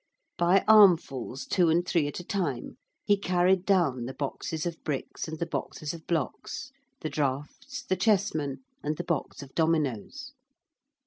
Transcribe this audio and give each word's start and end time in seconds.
"'By 0.45 0.63
armfuls, 0.67 1.45
two 1.45 1.69
and 1.69 1.87
three 1.87 2.07
at 2.07 2.19
a 2.19 2.23
time, 2.23 2.77
he 3.05 3.17
carried 3.17 3.65
down 3.67 4.05
the 4.05 4.15
boxes 4.15 4.65
of 4.65 4.83
bricks 4.83 5.27
and 5.27 5.37
the 5.37 5.45
boxes 5.45 5.93
of 5.93 6.07
blocks, 6.07 6.71
the 7.01 7.09
draughts, 7.11 7.83
the 7.83 7.95
chessmen, 7.95 8.63
and 8.81 8.97
the 8.97 9.03
box 9.03 9.43
of 9.43 9.53
dominoes. 9.53 10.31